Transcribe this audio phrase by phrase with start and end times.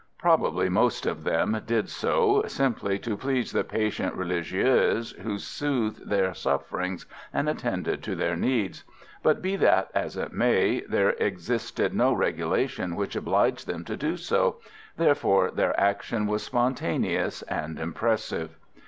[0.17, 6.33] Probably most of them did so simply to please the patient religieuse, who soothed their
[6.33, 8.83] sufferings and attended to their needs;
[9.21, 13.97] but, be that as it may, there existed no regulation which obliged them so to
[13.97, 14.57] do,
[14.97, 18.57] therefore their action was spontaneous and impressive.